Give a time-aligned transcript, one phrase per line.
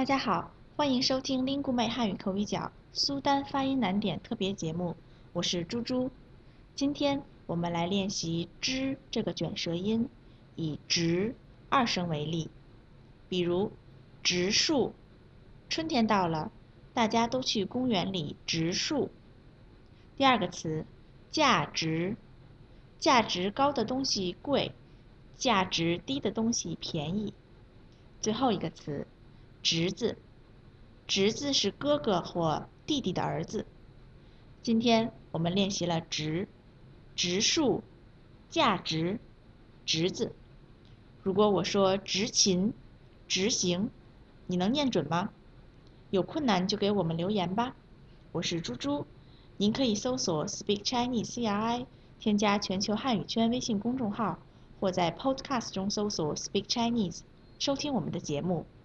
[0.00, 4.96] 大家好，欢迎收听 Lingu 妹汉语口语角苏丹发音难点特别节目，
[5.34, 6.10] 我是猪猪。
[6.74, 10.08] 今天我们来练习“之”这个卷舌音，
[10.56, 11.34] 以“植”
[11.68, 12.48] 二声为例。
[13.28, 13.72] 比如，
[14.22, 14.94] 植树，
[15.68, 16.50] 春天到了，
[16.94, 19.10] 大家都去公园里植树。
[20.16, 20.86] 第二个词，
[21.30, 22.16] 价值，
[22.98, 24.72] 价值高的东西贵，
[25.36, 27.34] 价值低的东西便宜。
[28.22, 29.06] 最后一个词。
[29.62, 30.16] 侄子，
[31.06, 33.66] 侄子是哥哥或弟弟的儿子。
[34.62, 36.48] 今天我们练习了植、
[37.14, 37.82] 植树、
[38.48, 39.20] 价值、
[39.84, 40.32] 侄子。
[41.22, 42.72] 如果我说执勤、
[43.28, 43.90] 执行，
[44.46, 45.30] 你能念准吗？
[46.10, 47.76] 有困难就给我们留言吧。
[48.32, 49.06] 我是猪猪，
[49.58, 51.86] 您可以搜索 Speak Chinese CRI，
[52.18, 54.38] 添加全球汉语圈微信公众号，
[54.80, 57.20] 或在 Podcast 中搜索 Speak Chinese，
[57.58, 58.64] 收听我们的节目。